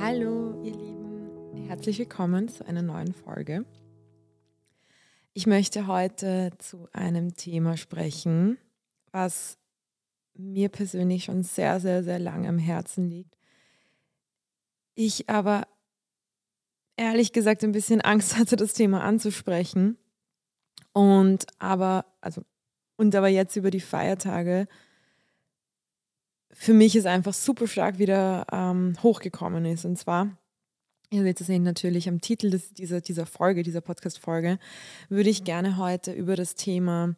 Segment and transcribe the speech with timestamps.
[0.00, 3.64] Hallo, ihr Lieben, herzlich willkommen zu einer neuen Folge.
[5.32, 8.56] Ich möchte heute zu einem Thema sprechen,
[9.12, 9.58] was
[10.32, 13.36] mir persönlich schon sehr, sehr, sehr lange am Herzen liegt.
[14.94, 15.66] Ich aber
[16.96, 19.98] ehrlich gesagt ein bisschen Angst hatte, das Thema anzusprechen.
[20.96, 22.42] Und aber, also,
[22.96, 24.66] und aber jetzt über die Feiertage
[26.58, 29.84] für mich ist einfach super stark wieder ähm, hochgekommen ist.
[29.84, 30.38] Und zwar,
[31.10, 34.58] ihr seht es natürlich am Titel des, dieser, dieser Folge, dieser Podcast-Folge,
[35.10, 37.14] würde ich gerne heute über das Thema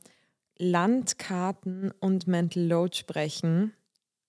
[0.58, 3.74] Landkarten und Mental Load sprechen.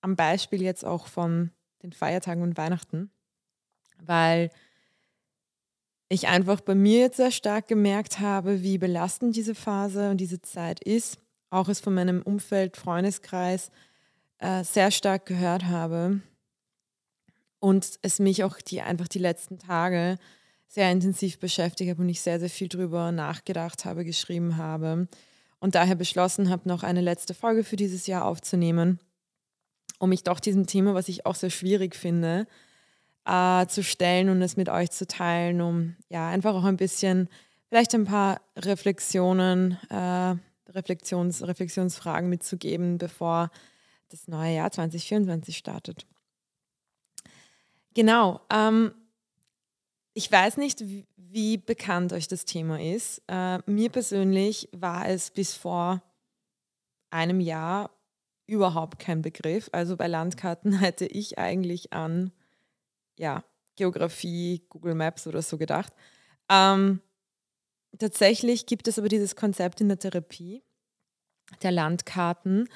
[0.02, 1.50] Am Beispiel jetzt auch von
[1.82, 3.10] den Feiertagen und Weihnachten,
[4.00, 4.52] weil
[6.10, 10.42] ich einfach bei mir jetzt sehr stark gemerkt habe, wie belastend diese Phase und diese
[10.42, 11.20] Zeit ist.
[11.52, 13.72] Auch es von meinem Umfeld, Freundeskreis
[14.40, 16.22] äh, sehr stark gehört habe.
[17.60, 20.18] Und es mich auch die einfach die letzten Tage
[20.68, 25.08] sehr intensiv beschäftigt habe und ich sehr, sehr viel drüber nachgedacht habe, geschrieben habe.
[25.60, 29.00] Und daher beschlossen habe, noch eine letzte Folge für dieses Jahr aufzunehmen,
[30.00, 32.48] um mich doch diesem Thema, was ich auch sehr schwierig finde,
[33.26, 37.30] äh, zu stellen und es mit euch zu teilen, um ja einfach auch ein bisschen,
[37.68, 40.36] vielleicht ein paar Reflexionen, äh,
[40.72, 43.50] Reflexions, Reflexionsfragen mitzugeben, bevor
[44.10, 46.06] das neue Jahr 2024 startet.
[47.94, 48.42] Genau.
[48.52, 48.94] Ähm,
[50.14, 50.84] ich weiß nicht,
[51.16, 53.22] wie, bekannt euch das Thema ist.
[53.28, 56.02] Äh, mir persönlich war es bis vor
[57.12, 57.92] einem Jahr
[58.48, 59.70] überhaupt kein Begriff.
[59.72, 62.32] Also bei Landkarten hätte ich eigentlich an
[63.20, 63.44] ja,
[63.76, 65.94] Geografie, Google Maps oder so gedacht.
[66.50, 67.02] Ähm,
[67.98, 70.64] tatsächlich gibt es aber dieses Konzept in der Therapie
[71.62, 72.68] der Landkarten,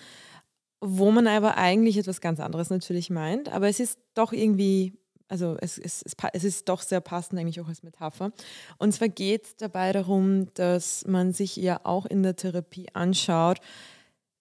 [0.82, 4.94] wo man aber eigentlich etwas ganz anderes natürlich meint, aber es ist doch irgendwie,
[5.28, 8.32] also es, es, es, es ist doch sehr passend eigentlich auch als Metapher.
[8.80, 13.60] Und zwar geht es dabei darum, dass man sich ja auch in der Therapie anschaut,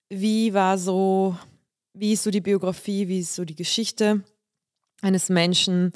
[0.09, 1.37] wie war so,
[1.93, 4.25] wie ist so die Biografie, wie ist so die Geschichte
[5.03, 5.93] eines Menschen,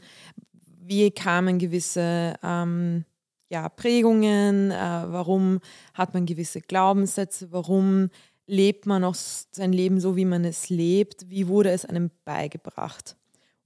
[0.82, 3.04] wie kamen gewisse ähm,
[3.48, 5.60] ja, Prägungen, äh, warum
[5.94, 8.10] hat man gewisse Glaubenssätze, warum
[8.46, 13.16] lebt man auch sein Leben so, wie man es lebt, wie wurde es einem beigebracht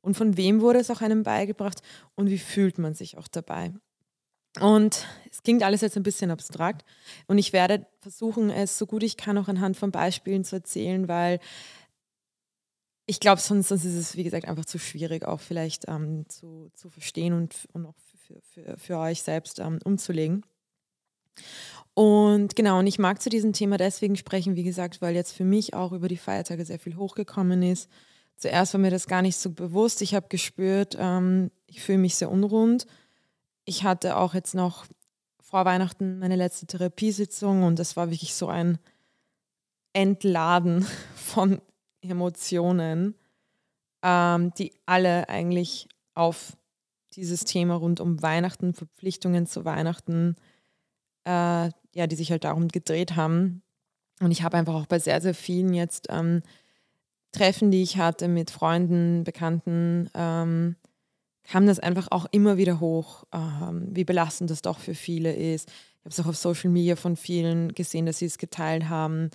[0.01, 1.83] und von wem wurde es auch einem beigebracht
[2.15, 3.73] und wie fühlt man sich auch dabei.
[4.59, 6.85] Und es klingt alles jetzt ein bisschen abstrakt
[7.29, 11.07] und ich werde versuchen, es so gut ich kann auch anhand von Beispielen zu erzählen,
[11.07, 11.39] weil
[13.11, 16.71] ich glaube, sonst, sonst, ist es, wie gesagt, einfach zu schwierig, auch vielleicht ähm, zu,
[16.75, 20.47] zu verstehen und, und auch für, für, für euch selbst ähm, umzulegen.
[21.95, 25.43] Und genau, und ich mag zu diesem Thema deswegen sprechen, wie gesagt, weil jetzt für
[25.43, 27.91] mich auch über die Feiertage sehr viel hochgekommen ist.
[28.37, 30.03] Zuerst war mir das gar nicht so bewusst.
[30.03, 32.87] Ich habe gespürt, ähm, ich fühle mich sehr unrund.
[33.65, 34.87] Ich hatte auch jetzt noch
[35.43, 38.79] vor Weihnachten meine letzte Therapiesitzung und das war wirklich so ein
[39.95, 41.61] Entladen von
[42.03, 43.15] Emotionen,
[44.03, 46.57] ähm, die alle eigentlich auf
[47.15, 50.37] dieses Thema rund um Weihnachten, Verpflichtungen zu Weihnachten,
[51.25, 53.63] äh, ja, die sich halt darum gedreht haben.
[54.21, 56.43] Und ich habe einfach auch bei sehr, sehr vielen jetzt ähm,
[57.33, 60.77] Treffen, die ich hatte mit Freunden, Bekannten, ähm,
[61.45, 65.69] kam das einfach auch immer wieder hoch, ähm, wie belastend das doch für viele ist.
[65.69, 69.31] Ich habe es auch auf Social Media von vielen gesehen, dass sie es geteilt haben.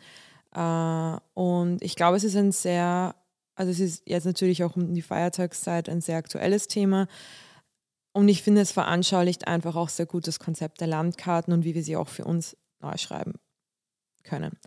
[0.55, 3.15] Äh, und ich glaube, es ist ein sehr,
[3.55, 7.07] also es ist jetzt natürlich auch um die Feiertagszeit ein sehr aktuelles Thema.
[8.13, 11.75] Und ich finde, es veranschaulicht einfach auch sehr gut das Konzept der Landkarten und wie
[11.75, 13.33] wir sie auch für uns neu schreiben
[14.23, 14.57] können.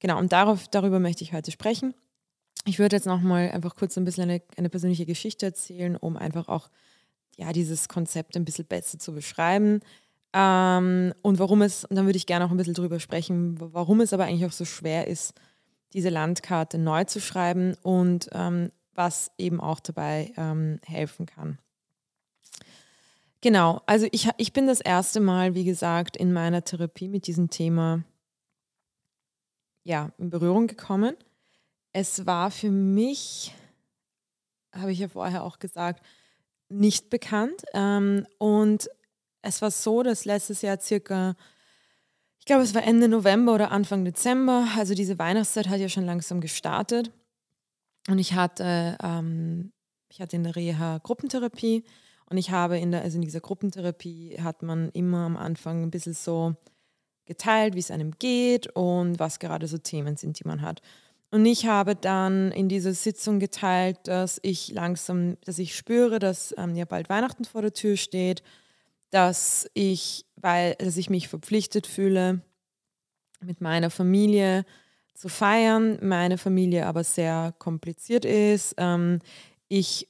[0.00, 1.94] Genau, und darauf, darüber möchte ich heute sprechen.
[2.64, 6.48] Ich würde jetzt nochmal einfach kurz ein bisschen eine, eine persönliche Geschichte erzählen, um einfach
[6.48, 6.70] auch
[7.36, 9.80] ja, dieses Konzept ein bisschen besser zu beschreiben.
[10.32, 14.00] Ähm, und warum es, und dann würde ich gerne auch ein bisschen darüber sprechen, warum
[14.00, 15.34] es aber eigentlich auch so schwer ist,
[15.92, 21.58] diese Landkarte neu zu schreiben und ähm, was eben auch dabei ähm, helfen kann.
[23.40, 27.50] Genau, also ich, ich bin das erste Mal, wie gesagt, in meiner Therapie mit diesem
[27.50, 28.02] Thema
[29.84, 31.16] ja, in Berührung gekommen.
[31.92, 33.54] Es war für mich,
[34.72, 36.04] habe ich ja vorher auch gesagt,
[36.68, 37.62] nicht bekannt.
[37.72, 38.90] Ähm, und
[39.48, 41.34] es war so, dass letztes Jahr circa,
[42.38, 46.06] ich glaube, es war Ende November oder Anfang Dezember, also diese Weihnachtszeit hat ja schon
[46.06, 47.10] langsam gestartet.
[48.08, 49.72] Und ich hatte, ähm,
[50.08, 51.84] ich hatte in der Reha Gruppentherapie
[52.30, 55.90] und ich habe in der, also in dieser Gruppentherapie hat man immer am Anfang ein
[55.90, 56.54] bisschen so
[57.26, 60.80] geteilt, wie es einem geht und was gerade so Themen sind, die man hat.
[61.30, 66.54] Und ich habe dann in dieser Sitzung geteilt, dass ich langsam, dass ich spüre, dass
[66.56, 68.42] ähm, ja bald Weihnachten vor der Tür steht,
[69.10, 72.42] dass ich, weil, dass ich mich verpflichtet fühle,
[73.40, 74.64] mit meiner Familie
[75.14, 78.74] zu feiern, meine Familie aber sehr kompliziert ist.
[78.78, 79.20] Ähm,
[79.68, 80.08] ich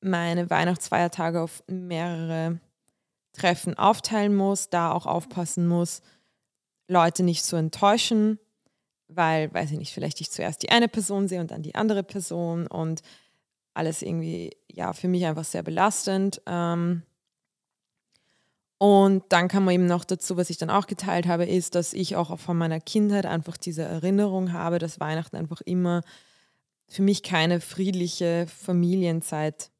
[0.00, 2.60] meine Weihnachtsfeiertage auf mehrere
[3.32, 6.00] Treffen aufteilen muss, da auch aufpassen muss,
[6.88, 8.38] Leute nicht zu enttäuschen,
[9.08, 12.02] weil, weiß ich nicht, vielleicht ich zuerst die eine Person sehe und dann die andere
[12.02, 13.02] Person und
[13.74, 16.40] alles irgendwie, ja, für mich einfach sehr belastend.
[16.46, 17.02] Ähm,
[18.78, 21.94] und dann kam man eben noch dazu, was ich dann auch geteilt habe, ist, dass
[21.94, 26.02] ich auch von meiner Kindheit einfach diese Erinnerung habe, dass Weihnachten einfach immer
[26.86, 29.70] für mich keine friedliche Familienzeit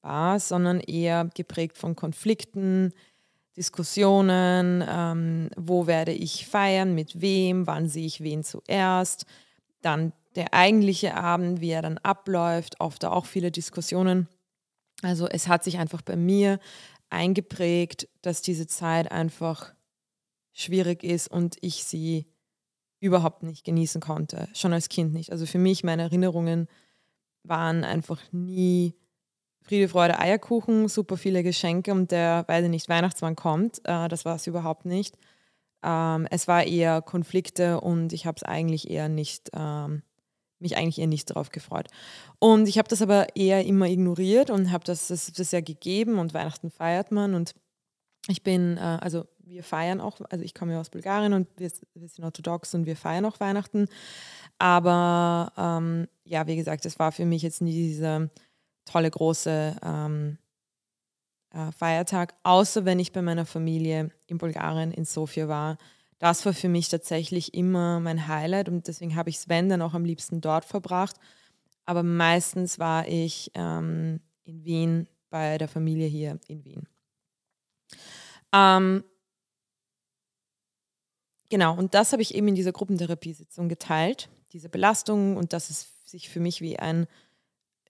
[0.00, 2.92] war, sondern eher geprägt von Konflikten,
[3.56, 9.26] Diskussionen, ähm, wo werde ich feiern, mit wem, wann sehe ich wen zuerst,
[9.82, 14.28] dann der eigentliche Abend, wie er dann abläuft, oft auch viele Diskussionen.
[15.02, 16.58] Also es hat sich einfach bei mir
[17.10, 19.74] eingeprägt, dass diese Zeit einfach
[20.52, 22.26] schwierig ist und ich sie
[23.00, 25.32] überhaupt nicht genießen konnte, schon als Kind nicht.
[25.32, 26.68] Also für mich, meine Erinnerungen
[27.42, 28.94] waren einfach nie
[29.62, 33.78] Friede, Freude, Eierkuchen, super viele Geschenke und der, weiß ich nicht, Weihnachtsmann kommt.
[33.84, 35.16] Äh, das war es überhaupt nicht.
[35.82, 40.02] Ähm, es war eher Konflikte und ich habe es eigentlich eher nicht ähm,
[40.60, 41.88] mich eigentlich eher nicht darauf gefreut.
[42.38, 46.18] Und ich habe das aber eher immer ignoriert und habe das, das, das ja gegeben
[46.18, 47.54] und Weihnachten feiert man und
[48.28, 51.70] ich bin, äh, also wir feiern auch, also ich komme ja aus Bulgarien und wir,
[51.94, 53.88] wir sind orthodox und wir feiern auch Weihnachten.
[54.58, 58.30] Aber ähm, ja, wie gesagt, das war für mich jetzt nie dieser
[58.84, 60.38] tolle große ähm,
[61.52, 65.78] äh, Feiertag, außer wenn ich bei meiner Familie in Bulgarien in Sofia war
[66.20, 69.94] das war für mich tatsächlich immer mein Highlight und deswegen habe ich Sven dann auch
[69.94, 71.16] am liebsten dort verbracht.
[71.86, 76.86] Aber meistens war ich ähm, in Wien bei der Familie hier in Wien.
[78.52, 79.02] Ähm,
[81.48, 85.88] genau, und das habe ich eben in dieser Gruppentherapiesitzung geteilt, diese Belastung und dass es
[86.04, 87.06] sich für mich wie ein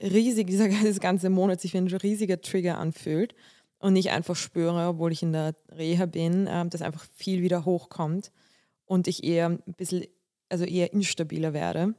[0.01, 3.35] riesig, dieser ganze Monat sich wie ein riesiger Trigger anfühlt
[3.81, 7.65] und nicht einfach spüre, obwohl ich in der Reha bin, äh, dass einfach viel wieder
[7.65, 8.31] hochkommt
[8.85, 10.05] und ich eher ein bisschen,
[10.49, 11.95] also eher instabiler werde,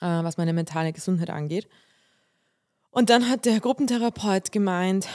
[0.00, 1.68] äh, was meine mentale Gesundheit angeht.
[2.90, 5.08] Und dann hat der Gruppentherapeut gemeint,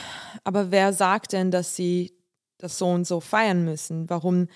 [0.44, 2.12] aber wer sagt denn, dass sie
[2.58, 4.10] das so und so feiern müssen?
[4.10, 4.48] Warum?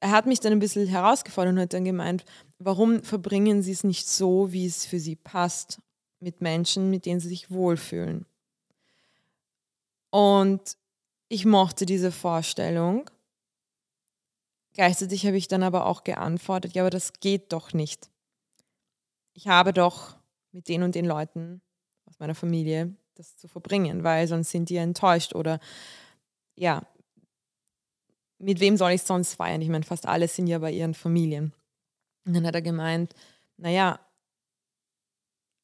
[0.00, 2.24] Er hat mich dann ein bisschen herausgefordert und hat dann gemeint,
[2.58, 5.80] warum verbringen sie es nicht so, wie es für sie passt,
[6.20, 8.24] mit Menschen, mit denen sie sich wohlfühlen?
[10.10, 10.76] Und
[11.28, 13.10] ich mochte diese Vorstellung.
[14.72, 18.10] Gleichzeitig habe ich dann aber auch geantwortet, ja, aber das geht doch nicht.
[19.34, 20.16] Ich habe doch
[20.52, 21.60] mit den und den Leuten
[22.06, 25.58] aus meiner Familie das zu verbringen, weil sonst sind die enttäuscht oder
[26.54, 26.86] ja,
[28.38, 29.60] mit wem soll ich sonst feiern?
[29.60, 31.52] Ich meine, fast alle sind ja bei ihren Familien.
[32.24, 33.14] Und dann hat er gemeint,
[33.56, 33.98] naja,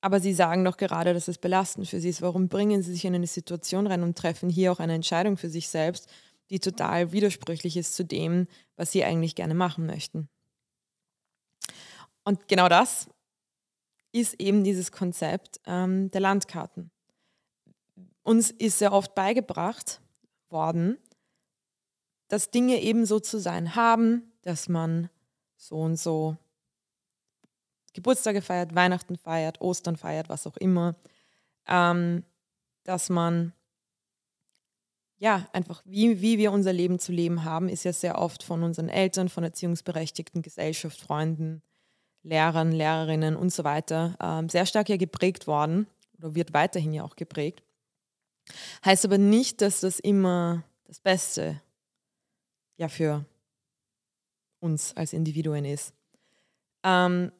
[0.04, 2.20] aber Sie sagen doch gerade, dass es belastend für Sie ist.
[2.20, 5.48] Warum bringen Sie sich in eine Situation rein und treffen hier auch eine Entscheidung für
[5.48, 6.12] sich selbst,
[6.50, 8.46] die total widersprüchlich ist zu dem,
[8.76, 10.28] was Sie eigentlich gerne machen möchten?
[12.22, 13.08] Und genau das
[14.12, 16.90] ist eben dieses Konzept ähm, der Landkarten.
[18.22, 20.02] Uns ist sehr oft beigebracht
[20.50, 20.98] worden,
[22.28, 25.08] dass Dinge eben so zu sein haben, dass man
[25.56, 26.36] so und so
[27.94, 30.96] Geburtstage feiert, Weihnachten feiert, Ostern feiert, was auch immer,
[31.66, 32.24] ähm,
[32.82, 33.52] dass man
[35.16, 38.62] ja einfach, wie, wie wir unser Leben zu leben haben, ist ja sehr oft von
[38.62, 41.62] unseren Eltern, von Erziehungsberechtigten, Gesellschaft, Freunden,
[42.22, 45.86] Lehrern, Lehrerinnen und so weiter ähm, sehr stark ja geprägt worden
[46.18, 47.62] oder wird weiterhin ja auch geprägt.
[48.84, 51.60] Heißt aber nicht, dass das immer das Beste
[52.76, 53.24] ja für
[54.60, 55.94] uns als Individuen ist.
[56.82, 57.30] Ähm,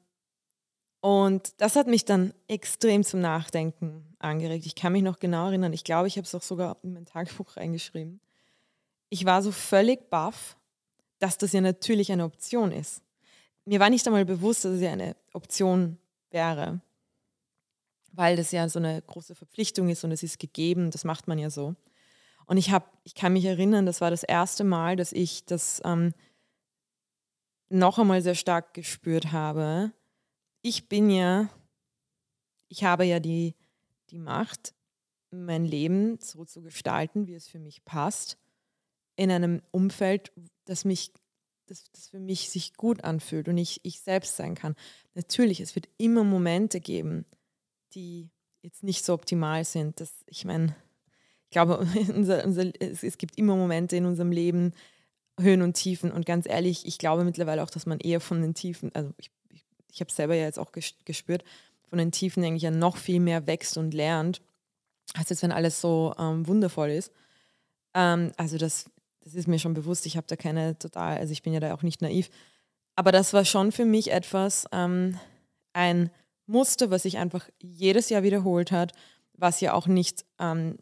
[1.04, 4.64] und das hat mich dann extrem zum Nachdenken angeregt.
[4.64, 7.04] Ich kann mich noch genau erinnern, ich glaube, ich habe es auch sogar in mein
[7.04, 8.20] Tagebuch reingeschrieben.
[9.10, 10.56] Ich war so völlig baff,
[11.18, 13.02] dass das ja natürlich eine Option ist.
[13.66, 15.98] Mir war nicht einmal bewusst, dass es ja eine Option
[16.30, 16.80] wäre,
[18.12, 21.38] weil das ja so eine große Verpflichtung ist und es ist gegeben, das macht man
[21.38, 21.74] ja so.
[22.46, 25.82] Und ich, hab, ich kann mich erinnern, das war das erste Mal, dass ich das
[25.84, 26.14] ähm,
[27.68, 29.92] noch einmal sehr stark gespürt habe,
[30.64, 31.50] ich bin ja,
[32.68, 33.54] ich habe ja die,
[34.10, 34.74] die Macht,
[35.30, 38.38] mein Leben so zu gestalten, wie es für mich passt,
[39.16, 40.32] in einem Umfeld,
[40.64, 41.12] das mich
[41.66, 44.74] das, das für mich sich gut anfühlt und ich, ich selbst sein kann.
[45.14, 47.24] Natürlich, es wird immer Momente geben,
[47.94, 48.30] die
[48.62, 50.00] jetzt nicht so optimal sind.
[50.00, 50.76] Das, ich meine,
[51.44, 51.78] ich glaube,
[52.14, 54.72] unser, unser, es, es gibt immer Momente in unserem Leben,
[55.40, 56.12] Höhen und Tiefen.
[56.12, 59.30] Und ganz ehrlich, ich glaube mittlerweile auch, dass man eher von den Tiefen, also ich,
[59.94, 61.44] ich habe selber ja jetzt auch gespürt,
[61.88, 64.42] von den Tiefen eigentlich ja noch viel mehr wächst und lernt,
[65.14, 67.12] als jetzt, wenn alles so ähm, wundervoll ist.
[67.94, 68.90] Ähm, also das,
[69.22, 70.04] das ist mir schon bewusst.
[70.06, 72.28] Ich habe da keine total, also ich bin ja da auch nicht naiv.
[72.96, 75.18] Aber das war schon für mich etwas, ähm,
[75.72, 76.10] ein
[76.46, 78.92] Muster, was sich einfach jedes Jahr wiederholt hat,
[79.34, 80.78] was ja auch nicht ähm,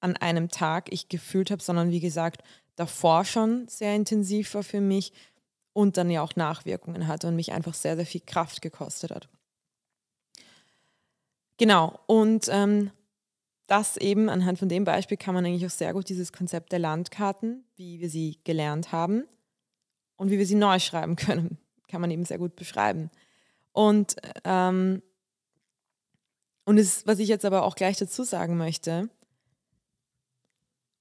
[0.00, 2.42] an einem Tag ich gefühlt habe, sondern wie gesagt,
[2.74, 5.12] davor schon sehr intensiv war für mich
[5.74, 9.28] und dann ja auch Nachwirkungen hatte und mich einfach sehr, sehr viel Kraft gekostet hat.
[11.58, 12.90] Genau, und ähm,
[13.66, 16.78] das eben anhand von dem Beispiel kann man eigentlich auch sehr gut dieses Konzept der
[16.78, 19.24] Landkarten, wie wir sie gelernt haben
[20.16, 23.10] und wie wir sie neu schreiben können, kann man eben sehr gut beschreiben.
[23.72, 25.02] Und, ähm,
[26.64, 29.10] und es, was ich jetzt aber auch gleich dazu sagen möchte,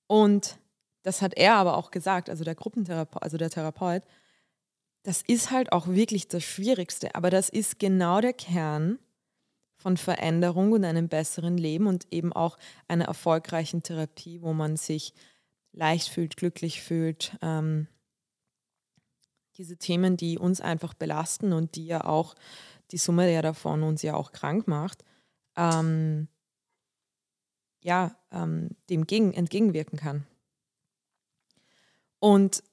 [0.07, 0.57] und
[1.03, 4.03] das hat er aber auch gesagt, also der Gruppentherapeut, also der Therapeut,
[5.03, 8.99] das ist halt auch wirklich das Schwierigste, aber das ist genau der Kern
[9.75, 12.57] von Veränderung und einem besseren Leben und eben auch
[12.87, 15.13] einer erfolgreichen Therapie, wo man sich
[15.73, 17.37] leicht fühlt, glücklich fühlt.
[17.41, 17.87] Ähm,
[19.57, 22.35] diese Themen, die uns einfach belasten und die ja auch
[22.91, 25.03] die Summe der davon uns ja auch krank macht,
[25.57, 26.27] ähm,
[27.81, 30.25] ja, ähm, dem gegen, entgegenwirken kann.
[32.19, 32.63] Und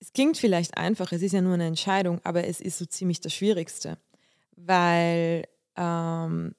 [0.00, 3.20] es klingt vielleicht einfach, es ist ja nur eine Entscheidung, aber es ist so ziemlich
[3.20, 3.98] das Schwierigste,
[4.56, 6.54] weil ähm,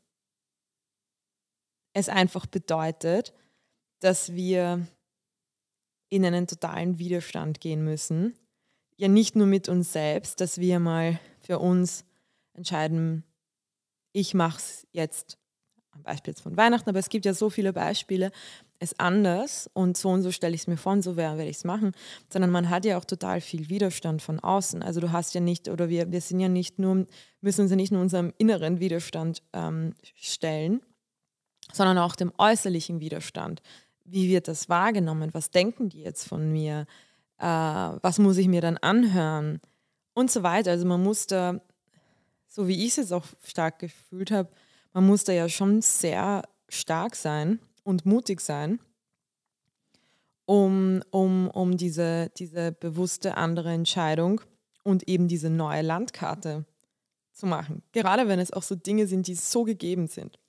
[1.94, 3.34] es einfach bedeutet,
[4.00, 4.86] dass wir
[6.10, 8.36] in einen totalen Widerstand gehen müssen.
[8.98, 12.04] Ja, nicht nur mit uns selbst, dass wir mal für uns
[12.54, 13.24] entscheiden,
[14.12, 15.38] ich mache es jetzt,
[15.92, 18.32] ein Beispiel jetzt von Weihnachten, aber es gibt ja so viele Beispiele,
[18.80, 21.58] es anders und so und so stelle ich es mir vor und so werde ich
[21.58, 21.92] es machen,
[22.32, 24.82] sondern man hat ja auch total viel Widerstand von außen.
[24.82, 27.06] Also du hast ja nicht, oder wir, wir sind ja nicht nur,
[27.42, 30.82] müssen uns ja nicht nur unserem inneren Widerstand ähm, stellen,
[31.74, 33.62] sondern auch dem äußerlichen Widerstand.
[34.06, 35.34] Wie wird das wahrgenommen?
[35.34, 36.86] Was denken die jetzt von mir?
[37.38, 39.60] Äh, was muss ich mir dann anhören?
[40.14, 40.72] Und so weiter.
[40.72, 41.62] Also man muss da,
[42.48, 44.50] so wie ich es jetzt auch stark gefühlt habe,
[44.94, 47.60] man muss da ja schon sehr stark sein
[47.90, 48.80] und mutig sein,
[50.46, 54.42] um, um, um diese, diese bewusste andere Entscheidung
[54.84, 56.66] und eben diese neue Landkarte
[57.34, 57.82] zu machen.
[57.92, 60.40] Gerade wenn es auch so Dinge sind, die so gegeben sind.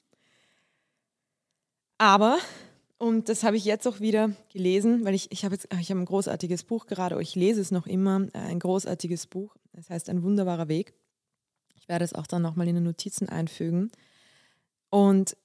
[1.97, 2.39] Aber,
[2.99, 6.01] und das habe ich jetzt auch wieder gelesen, weil ich, ich habe jetzt ich habe
[6.01, 9.57] ein großartiges Buch gerade, ich lese es noch immer, äh, ein großartiges Buch.
[9.73, 10.93] Das heißt Ein wunderbarer Weg.
[11.75, 13.91] Ich werde es auch dann nochmal in den Notizen einfügen.
[14.91, 15.37] Und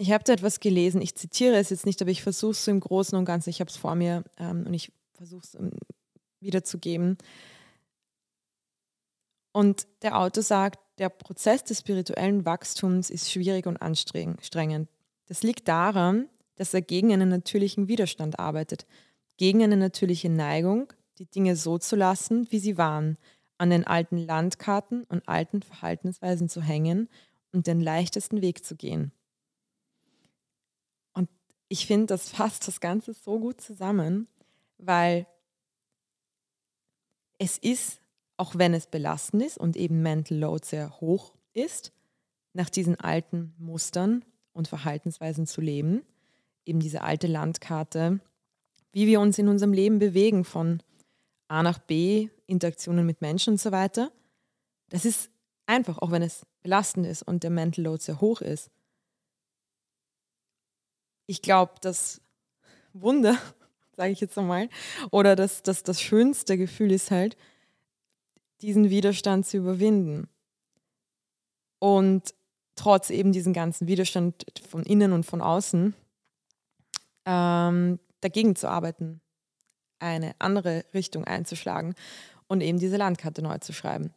[0.00, 2.80] ich habe da etwas gelesen, ich zitiere es jetzt nicht, aber ich versuche es im
[2.80, 5.72] Großen und Ganzen, ich habe es vor mir ähm, und ich versuche es ähm,
[6.40, 7.18] wiederzugeben.
[9.52, 14.88] Und der Autor sagt, der Prozess des spirituellen Wachstums ist schwierig und anstrengend.
[15.26, 18.86] Das liegt daran, dass er gegen einen natürlichen Widerstand arbeitet,
[19.36, 23.18] gegen eine natürliche Neigung, die Dinge so zu lassen, wie sie waren,
[23.58, 27.10] an den alten Landkarten und alten Verhaltensweisen zu hängen
[27.52, 29.12] und den leichtesten Weg zu gehen
[31.70, 34.26] ich finde, das fasst das Ganze so gut zusammen,
[34.76, 35.26] weil
[37.38, 38.00] es ist,
[38.36, 41.92] auch wenn es belastend ist und eben Mental Load sehr hoch ist,
[42.52, 46.02] nach diesen alten Mustern und Verhaltensweisen zu leben,
[46.66, 48.18] eben diese alte Landkarte,
[48.92, 50.82] wie wir uns in unserem Leben bewegen von
[51.46, 54.10] A nach B, Interaktionen mit Menschen und so weiter.
[54.88, 55.30] Das ist
[55.66, 58.72] einfach, auch wenn es belastend ist und der Mental Load sehr hoch ist
[61.30, 62.20] ich glaube, das
[62.92, 63.38] Wunder,
[63.96, 64.68] sage ich jetzt einmal,
[65.12, 67.36] oder das, das, das schönste Gefühl ist halt,
[68.62, 70.28] diesen Widerstand zu überwinden.
[71.78, 72.34] Und
[72.74, 75.94] trotz eben diesen ganzen Widerstand von innen und von außen
[77.26, 79.20] ähm, dagegen zu arbeiten,
[80.00, 81.94] eine andere Richtung einzuschlagen
[82.48, 84.12] und eben diese Landkarte neu zu schreiben.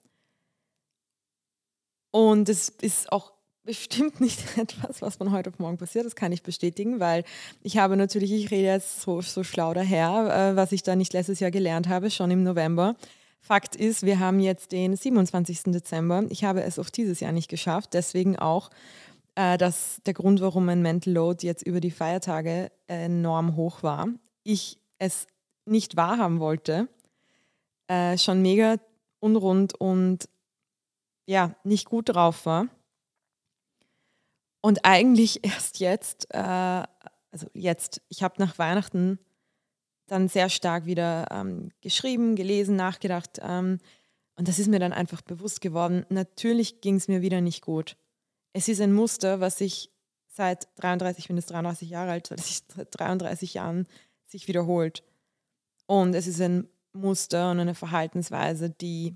[2.09, 6.05] Und es ist auch bestimmt nicht etwas, was von heute auf morgen passiert.
[6.05, 7.23] Das kann ich bestätigen, weil
[7.61, 11.13] ich habe natürlich, ich rede jetzt so, so schlau daher, äh, was ich da nicht
[11.13, 12.95] letztes Jahr gelernt habe, schon im November.
[13.39, 15.63] Fakt ist, wir haben jetzt den 27.
[15.65, 16.23] Dezember.
[16.29, 17.93] Ich habe es auch dieses Jahr nicht geschafft.
[17.93, 18.69] Deswegen auch
[19.35, 24.07] äh, dass der Grund, warum mein Mental Load jetzt über die Feiertage enorm hoch war.
[24.43, 25.27] Ich es
[25.65, 26.87] nicht wahrhaben wollte,
[27.87, 28.75] äh, schon mega
[29.19, 30.29] unrund und
[31.25, 32.67] ja, nicht gut drauf war.
[34.63, 39.19] Und eigentlich erst jetzt, äh, also jetzt, ich habe nach Weihnachten
[40.07, 43.39] dann sehr stark wieder ähm, geschrieben, gelesen, nachgedacht.
[43.41, 43.79] Ähm,
[44.35, 46.05] und das ist mir dann einfach bewusst geworden.
[46.09, 47.97] Natürlich ging es mir wieder nicht gut.
[48.53, 49.91] Es ist ein Muster, was sich
[50.27, 53.87] seit 33, ich bin jetzt 33 Jahre alt, seit 33 Jahren
[54.25, 55.03] sich wiederholt.
[55.85, 59.15] Und es ist ein Muster und eine Verhaltensweise, die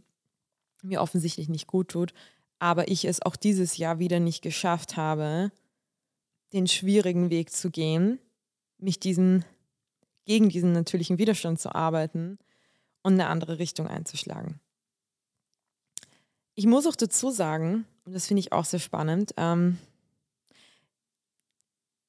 [0.84, 2.14] mir offensichtlich nicht gut tut,
[2.60, 5.52] aber ich es auch dieses Jahr wieder nicht geschafft habe,
[6.54, 8.20] den schwierigen Weg zu gehen,
[8.78, 9.46] mich diesen,
[10.26, 12.38] gegen diesen natürlichen Widerstand zu arbeiten
[13.04, 14.60] und eine andere Richtung einzuschlagen.
[16.56, 19.78] Ich muss auch dazu sagen, und das finde ich auch sehr spannend, ähm,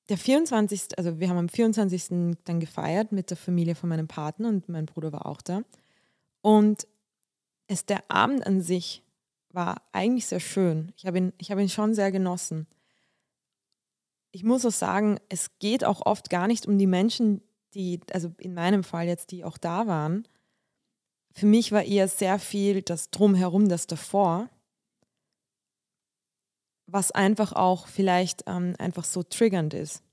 [0.08, 2.36] der 24., also wir haben am 24.
[2.44, 5.62] dann gefeiert mit der Familie von meinem Partner und mein Bruder war auch da.
[6.40, 6.86] Und
[7.66, 9.02] es, der Abend an sich
[9.58, 10.92] war eigentlich sehr schön.
[10.96, 12.68] Ich habe ihn, ich ihn schon sehr genossen.
[14.30, 17.42] Ich muss auch sagen, es geht auch oft gar nicht um die Menschen,
[17.74, 20.28] die, also in meinem Fall jetzt, die auch da waren.
[21.32, 24.48] Für mich war eher sehr viel das Drumherum, das davor,
[26.86, 30.04] was einfach auch vielleicht ähm, einfach so triggernd ist.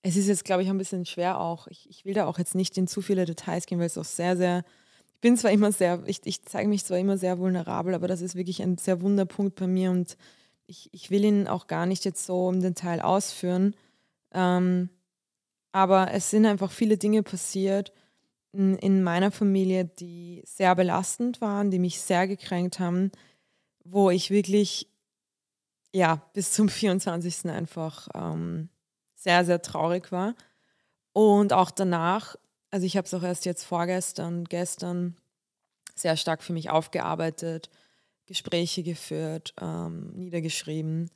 [0.00, 1.66] Es ist jetzt, glaube ich, ein bisschen schwer auch.
[1.66, 4.06] Ich, ich will da auch jetzt nicht in zu viele Details gehen, weil es auch
[4.06, 4.64] sehr, sehr
[5.18, 8.20] ich bin zwar immer sehr, ich, ich zeige mich zwar immer sehr vulnerabel, aber das
[8.20, 10.16] ist wirklich ein sehr Wunderpunkt bei mir und
[10.68, 13.74] ich, ich will ihn auch gar nicht jetzt so im Detail ausführen.
[14.32, 14.90] Ähm,
[15.72, 17.92] aber es sind einfach viele Dinge passiert
[18.52, 23.10] in, in, meiner Familie, die sehr belastend waren, die mich sehr gekränkt haben,
[23.82, 24.88] wo ich wirklich,
[25.92, 27.46] ja, bis zum 24.
[27.46, 28.68] einfach ähm,
[29.16, 30.36] sehr, sehr traurig war.
[31.12, 32.36] Und auch danach
[32.70, 35.16] also ich habe es auch erst jetzt vorgestern, gestern
[35.94, 37.70] sehr stark für mich aufgearbeitet,
[38.26, 41.10] Gespräche geführt, ähm, niedergeschrieben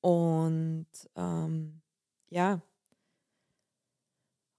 [0.00, 1.80] und ähm,
[2.28, 2.60] ja.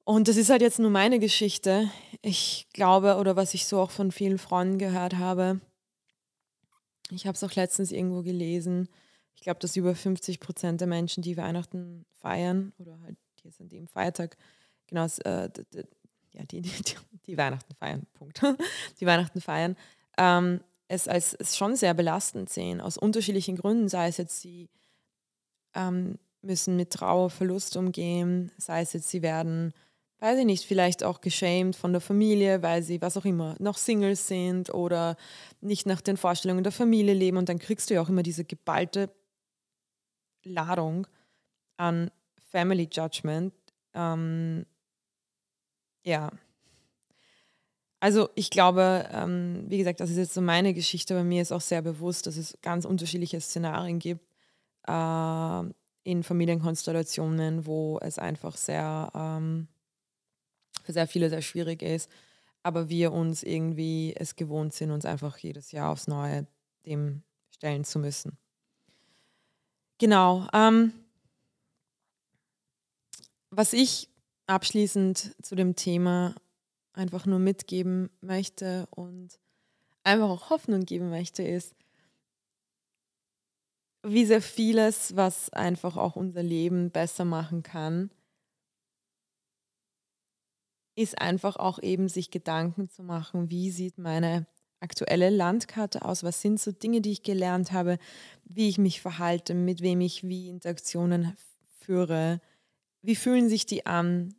[0.04, 1.90] Und das ist halt jetzt nur meine Geschichte.
[2.22, 5.62] Ich glaube, oder was ich so auch von vielen Freunden gehört habe,
[7.12, 8.90] ich habe es auch letztens irgendwo gelesen,
[9.36, 13.70] ich glaube, dass über 50 Prozent der Menschen, die Weihnachten feiern, oder halt jetzt an
[13.70, 14.38] dem Feiertag,
[14.88, 15.50] genau, äh,
[16.36, 16.72] ja, die, die,
[17.26, 18.42] die Weihnachten feiern, Punkt.
[19.00, 19.76] Die Weihnachten feiern,
[20.18, 24.70] ähm, es als es schon sehr belastend sehen, aus unterschiedlichen Gründen, sei es jetzt, sie
[25.74, 29.74] ähm, müssen mit Trauer, Verlust umgehen, sei es jetzt, sie werden,
[30.20, 33.78] weiß ich nicht, vielleicht auch geschämt von der Familie, weil sie, was auch immer, noch
[33.78, 35.18] Singles sind oder
[35.62, 37.38] nicht nach den Vorstellungen der Familie leben.
[37.38, 39.10] Und dann kriegst du ja auch immer diese geballte
[40.44, 41.08] Ladung
[41.78, 42.12] an
[42.52, 43.54] Family Judgment,
[43.96, 44.66] ähm,
[46.06, 46.32] ja.
[48.00, 51.16] Also ich glaube, ähm, wie gesagt, das ist jetzt so meine Geschichte.
[51.16, 54.22] Bei mir ist auch sehr bewusst, dass es ganz unterschiedliche Szenarien gibt
[54.88, 55.64] äh,
[56.04, 59.68] in Familienkonstellationen, wo es einfach sehr ähm,
[60.84, 62.10] für sehr viele sehr schwierig ist,
[62.64, 66.48] aber wir uns irgendwie es gewohnt sind, uns einfach jedes Jahr aufs Neue
[66.86, 68.38] dem stellen zu müssen.
[69.98, 70.48] Genau.
[70.54, 70.94] Ähm,
[73.50, 74.10] was ich
[74.48, 76.36] abschließend zu dem Thema
[76.94, 79.40] einfach nur mitgeben möchte und
[80.04, 81.76] einfach auch Hoffnung geben möchte, ist,
[84.04, 88.12] wie sehr vieles, was einfach auch unser Leben besser machen kann,
[90.96, 94.46] ist einfach auch eben sich Gedanken zu machen, wie sieht meine
[94.80, 97.98] aktuelle Landkarte aus, was sind so Dinge, die ich gelernt habe,
[98.44, 101.36] wie ich mich verhalte, mit wem ich wie Interaktionen
[101.80, 102.40] führe,
[103.06, 104.36] wie fühlen sich die an?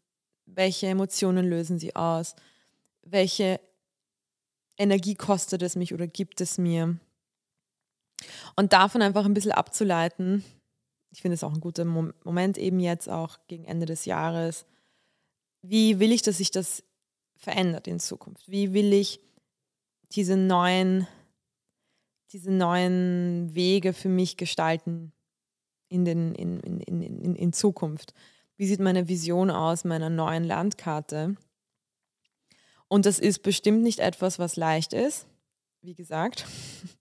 [0.46, 2.34] Welche Emotionen lösen sie aus?
[3.02, 3.60] Welche
[4.76, 6.98] Energie kostet es mich oder gibt es mir?
[8.56, 10.44] Und davon einfach ein bisschen abzuleiten.
[11.10, 14.66] Ich finde es auch ein guter Moment eben jetzt auch gegen Ende des Jahres.
[15.62, 16.82] Wie will ich, dass sich das
[17.36, 18.48] verändert in Zukunft?
[18.48, 19.20] Wie will ich
[20.12, 21.06] diese neuen,
[22.32, 25.12] diese neuen Wege für mich gestalten
[25.88, 28.12] in, den, in, in, in, in Zukunft?
[28.56, 31.36] Wie sieht meine Vision aus meiner neuen Landkarte.
[32.88, 35.26] Und das ist bestimmt nicht etwas, was leicht ist.
[35.82, 36.46] Wie gesagt,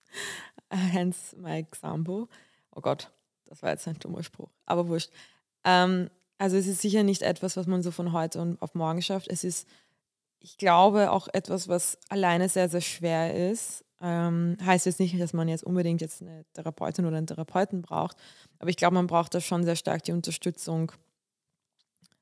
[0.70, 2.28] hence my example.
[2.72, 3.12] Oh Gott,
[3.46, 5.12] das war jetzt ein dummer Spruch, aber wurscht.
[5.64, 9.28] Ähm, also es ist sicher nicht etwas, was man so von heute auf morgen schafft.
[9.28, 9.68] Es ist,
[10.40, 13.86] ich glaube, auch etwas, was alleine sehr, sehr schwer ist.
[14.02, 18.18] Ähm, heißt jetzt nicht, dass man jetzt unbedingt jetzt eine Therapeutin oder einen Therapeuten braucht,
[18.60, 20.92] aber ich glaube, man braucht da schon sehr stark die Unterstützung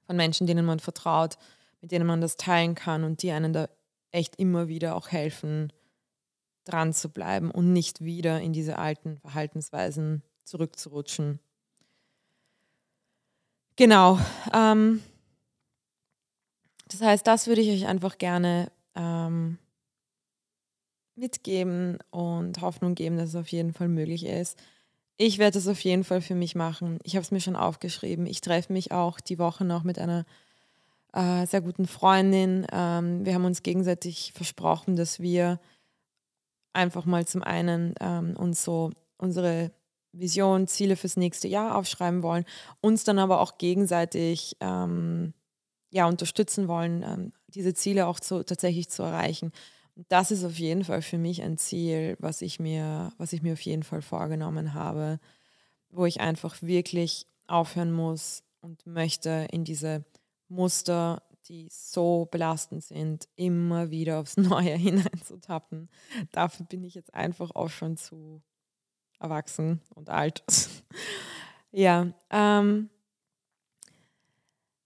[0.05, 1.37] von Menschen, denen man vertraut,
[1.81, 3.67] mit denen man das teilen kann und die einen da
[4.11, 5.73] echt immer wieder auch helfen,
[6.65, 11.39] dran zu bleiben und nicht wieder in diese alten Verhaltensweisen zurückzurutschen.
[13.75, 14.19] Genau.
[14.53, 15.01] Ähm,
[16.87, 19.57] das heißt, das würde ich euch einfach gerne ähm,
[21.15, 24.57] mitgeben und Hoffnung geben, dass es auf jeden Fall möglich ist.
[25.17, 26.99] Ich werde es auf jeden Fall für mich machen.
[27.03, 28.25] Ich habe es mir schon aufgeschrieben.
[28.25, 30.25] Ich treffe mich auch die Woche noch mit einer
[31.13, 32.65] äh, sehr guten Freundin.
[32.71, 35.59] Ähm, wir haben uns gegenseitig versprochen, dass wir
[36.73, 39.71] einfach mal zum einen ähm, uns so unsere
[40.11, 42.45] Vision, Ziele fürs nächste Jahr aufschreiben wollen,
[42.81, 45.33] uns dann aber auch gegenseitig ähm,
[45.91, 49.51] ja, unterstützen wollen, ähm, diese Ziele auch zu, tatsächlich zu erreichen.
[49.95, 53.53] Das ist auf jeden Fall für mich ein Ziel, was ich mir, was ich mir
[53.53, 55.19] auf jeden Fall vorgenommen habe,
[55.89, 60.05] wo ich einfach wirklich aufhören muss und möchte in diese
[60.47, 65.89] Muster, die so belastend sind, immer wieder aufs Neue hineinzutappen.
[66.31, 68.41] Dafür bin ich jetzt einfach auch schon zu
[69.19, 70.43] erwachsen und alt.
[71.71, 72.89] ja, ähm,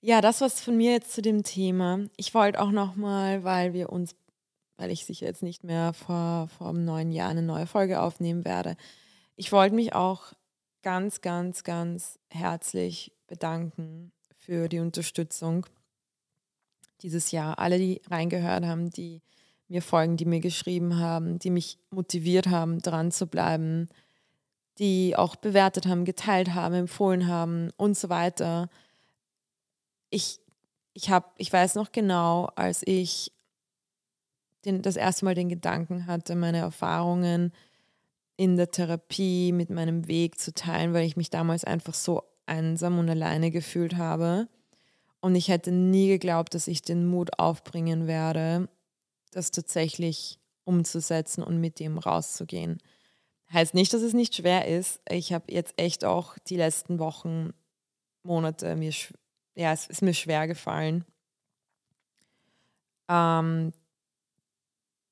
[0.01, 1.99] ja, das was von mir jetzt zu dem Thema.
[2.17, 4.15] Ich wollte auch noch mal, weil wir uns,
[4.77, 8.45] weil ich sicher jetzt nicht mehr vor, vor einem neuen Jahr eine neue Folge aufnehmen
[8.45, 8.77] werde,
[9.35, 10.33] ich wollte mich auch
[10.81, 15.65] ganz, ganz, ganz herzlich bedanken für die Unterstützung
[17.01, 17.59] dieses Jahr.
[17.59, 19.21] Alle, die reingehört haben, die
[19.67, 23.89] mir folgen, die mir geschrieben haben, die mich motiviert haben, dran zu bleiben,
[24.79, 28.69] die auch bewertet haben, geteilt haben, empfohlen haben und so weiter.
[30.09, 30.39] Ich,
[30.93, 33.33] ich, hab, ich weiß noch genau, als ich
[34.65, 37.53] den, das erste Mal den Gedanken hatte, meine Erfahrungen
[38.37, 42.99] in der Therapie mit meinem Weg zu teilen, weil ich mich damals einfach so einsam
[42.99, 44.47] und alleine gefühlt habe.
[45.19, 48.69] Und ich hätte nie geglaubt, dass ich den Mut aufbringen werde,
[49.31, 52.79] das tatsächlich umzusetzen und mit dem rauszugehen.
[53.51, 55.01] Heißt nicht, dass es nicht schwer ist.
[55.09, 57.53] Ich habe jetzt echt auch die letzten Wochen,
[58.23, 58.91] Monate, mir,
[59.55, 61.05] ja, es ist mir schwer gefallen,
[63.09, 63.71] ähm,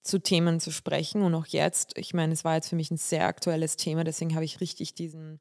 [0.05, 1.23] zu Themen zu sprechen.
[1.23, 4.35] Und auch jetzt, ich meine, es war jetzt für mich ein sehr aktuelles Thema, deswegen
[4.35, 5.39] habe ich richtig diesen,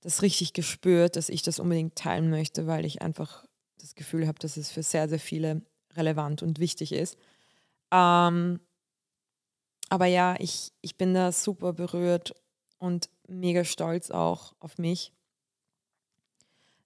[0.00, 3.46] das richtig gespürt, dass ich das unbedingt teilen möchte, weil ich einfach
[3.78, 5.62] das Gefühl habe, dass es für sehr, sehr viele
[5.94, 7.16] relevant und wichtig ist.
[7.92, 8.60] Ähm,
[9.88, 12.34] aber ja, ich, ich bin da super berührt
[12.78, 15.12] und mega stolz auch auf mich,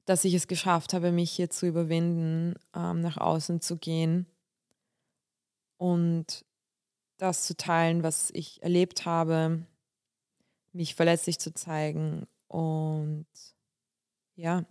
[0.05, 4.27] dass ich es geschafft habe, mich hier zu überwinden, ähm, nach außen zu gehen
[5.79, 6.45] und
[7.17, 9.65] das zu teilen, was ich erlebt habe,
[10.73, 13.27] mich verletzlich zu zeigen und
[14.37, 14.65] ja,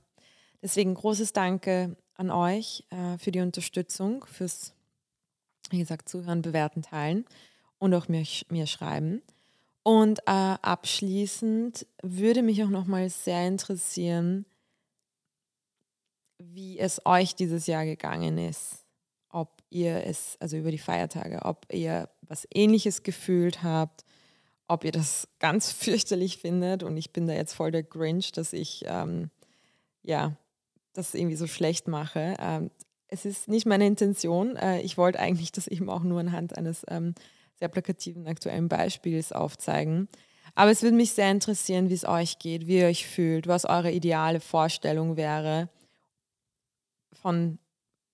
[0.62, 4.74] deswegen großes Danke an euch äh, für die Unterstützung, fürs,
[5.70, 7.26] wie gesagt, Zuhören, Bewerten, Teilen
[7.80, 9.22] und auch mir, mir schreiben.
[9.84, 14.46] Und äh, abschließend würde mich auch nochmal sehr interessieren,
[16.38, 18.86] wie es euch dieses Jahr gegangen ist.
[19.30, 24.06] Ob ihr es, also über die Feiertage, ob ihr was ähnliches gefühlt habt,
[24.68, 26.84] ob ihr das ganz fürchterlich findet.
[26.84, 29.30] Und ich bin da jetzt voll der Grinch, dass ich ähm,
[30.04, 30.36] ja
[30.94, 32.36] das irgendwie so schlecht mache.
[32.40, 32.72] Ähm,
[33.08, 34.56] es ist nicht meine Intention.
[34.56, 37.14] Äh, ich wollte eigentlich das eben auch nur anhand eines ähm,
[37.56, 40.08] sehr plakativen aktuellen Beispiels aufzeigen.
[40.56, 43.66] Aber es würde mich sehr interessieren, wie es euch geht, wie ihr euch fühlt, was
[43.66, 45.70] eure ideale Vorstellung wäre,
[47.12, 47.58] von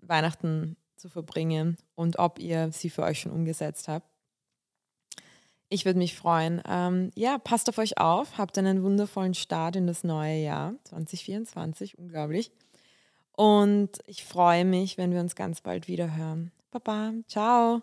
[0.02, 4.08] Weihnachten zu verbringen und ob ihr sie für euch schon umgesetzt habt.
[5.70, 6.62] Ich würde mich freuen.
[6.68, 11.98] Ähm, ja, passt auf euch auf, habt einen wundervollen Start in das neue Jahr 2024,
[12.00, 12.52] unglaublich.
[13.34, 16.52] Und ich freue mich, wenn wir uns ganz bald wieder hören.
[16.72, 17.82] Baba, ciao.